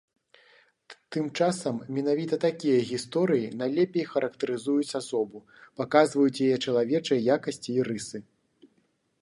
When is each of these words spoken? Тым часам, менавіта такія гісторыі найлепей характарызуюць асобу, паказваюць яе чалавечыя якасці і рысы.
Тым 1.15 1.25
часам, 1.39 1.75
менавіта 1.97 2.39
такія 2.45 2.79
гісторыі 2.91 3.51
найлепей 3.59 4.07
характарызуюць 4.15 4.97
асобу, 5.01 5.37
паказваюць 5.83 6.37
яе 6.47 6.57
чалавечыя 6.65 7.19
якасці 7.39 7.71
і 7.79 7.89
рысы. 7.91 8.17